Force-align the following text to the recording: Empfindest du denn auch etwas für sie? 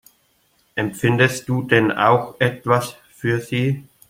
Empfindest 0.73 1.47
du 1.47 1.61
denn 1.61 1.91
auch 1.91 2.33
etwas 2.39 2.95
für 3.11 3.39
sie? 3.39 3.83